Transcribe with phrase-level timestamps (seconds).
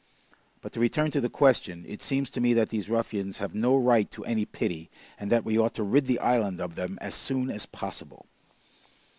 [0.61, 1.85] But to return to the question.
[1.87, 4.89] It seems to me that these ruffians have no right to any pity,
[5.19, 8.25] and that we ought to rid the island of them as soon as possible."